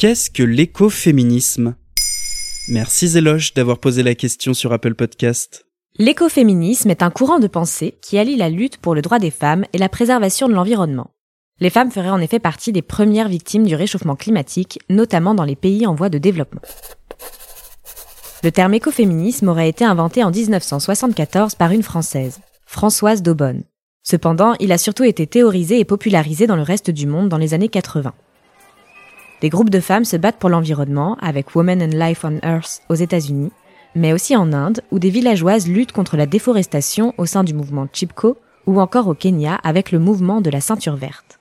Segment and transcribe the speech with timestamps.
[0.00, 1.74] Qu'est-ce que l'écoféminisme?
[2.70, 5.66] Merci Zéloche d'avoir posé la question sur Apple Podcast.
[5.98, 9.66] L'écoféminisme est un courant de pensée qui allie la lutte pour le droit des femmes
[9.74, 11.10] et la préservation de l'environnement.
[11.58, 15.54] Les femmes feraient en effet partie des premières victimes du réchauffement climatique, notamment dans les
[15.54, 16.62] pays en voie de développement.
[18.42, 23.64] Le terme écoféminisme aurait été inventé en 1974 par une Française, Françoise Daubonne.
[24.02, 27.52] Cependant, il a surtout été théorisé et popularisé dans le reste du monde dans les
[27.52, 28.14] années 80.
[29.40, 32.94] Des groupes de femmes se battent pour l'environnement avec Women and Life on Earth aux
[32.94, 33.52] États-Unis,
[33.94, 37.88] mais aussi en Inde où des villageoises luttent contre la déforestation au sein du mouvement
[37.90, 41.40] Chipko ou encore au Kenya avec le mouvement de la ceinture verte.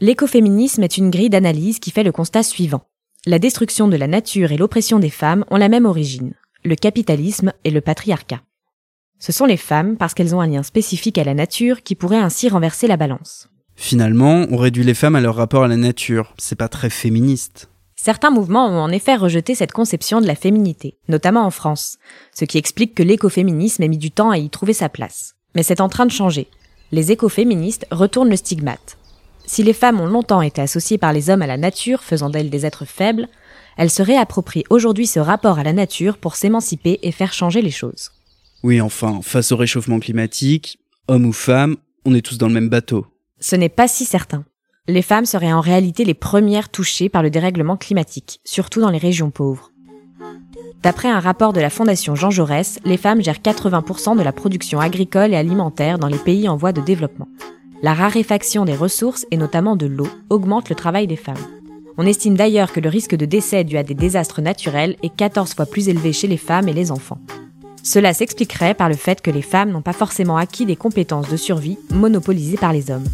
[0.00, 2.82] L'écoféminisme est une grille d'analyse qui fait le constat suivant.
[3.24, 7.52] La destruction de la nature et l'oppression des femmes ont la même origine, le capitalisme
[7.64, 8.42] et le patriarcat.
[9.18, 12.18] Ce sont les femmes parce qu'elles ont un lien spécifique à la nature qui pourrait
[12.18, 13.48] ainsi renverser la balance.
[13.76, 16.34] Finalement, on réduit les femmes à leur rapport à la nature.
[16.38, 17.68] C'est pas très féministe.
[17.96, 21.96] Certains mouvements ont en effet rejeté cette conception de la féminité, notamment en France,
[22.34, 25.34] ce qui explique que l'écoféminisme ait mis du temps à y trouver sa place.
[25.54, 26.48] Mais c'est en train de changer.
[26.92, 28.98] Les écoféministes retournent le stigmate.
[29.46, 32.50] Si les femmes ont longtemps été associées par les hommes à la nature, faisant d'elles
[32.50, 33.28] des êtres faibles,
[33.76, 37.70] elles se réapproprient aujourd'hui ce rapport à la nature pour s'émanciper et faire changer les
[37.70, 38.10] choses.
[38.62, 42.68] Oui, enfin, face au réchauffement climatique, hommes ou femmes, on est tous dans le même
[42.68, 43.06] bateau.
[43.40, 44.44] Ce n'est pas si certain.
[44.86, 48.98] Les femmes seraient en réalité les premières touchées par le dérèglement climatique, surtout dans les
[48.98, 49.70] régions pauvres.
[50.82, 54.80] D'après un rapport de la Fondation Jean Jaurès, les femmes gèrent 80% de la production
[54.80, 57.28] agricole et alimentaire dans les pays en voie de développement.
[57.82, 61.36] La raréfaction des ressources, et notamment de l'eau, augmente le travail des femmes.
[61.96, 65.54] On estime d'ailleurs que le risque de décès dû à des désastres naturels est 14
[65.54, 67.18] fois plus élevé chez les femmes et les enfants.
[67.82, 71.36] Cela s'expliquerait par le fait que les femmes n'ont pas forcément acquis des compétences de
[71.36, 73.04] survie monopolisées par les hommes.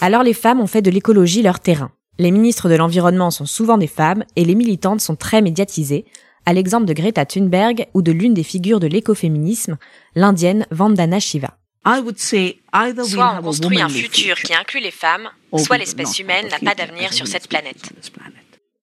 [0.00, 1.92] Alors les femmes ont fait de l'écologie leur terrain.
[2.18, 6.04] Les ministres de l'Environnement sont souvent des femmes et les militantes sont très médiatisées,
[6.46, 9.76] à l'exemple de Greta Thunberg ou de l'une des figures de l'écoféminisme,
[10.14, 11.56] l'indienne Vandana Shiva.
[11.84, 17.12] Soit on construit un futur qui inclut les femmes, soit l'espèce humaine n'a pas d'avenir
[17.12, 17.92] sur cette planète.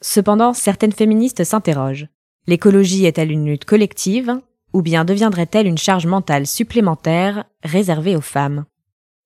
[0.00, 2.08] Cependant, certaines féministes s'interrogent.
[2.46, 4.40] L'écologie est-elle une lutte collective
[4.72, 8.64] ou bien deviendrait-elle une charge mentale supplémentaire réservée aux femmes?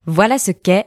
[0.06, 0.86] Voilà ce qu'est